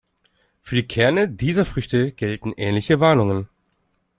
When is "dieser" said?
1.29-1.63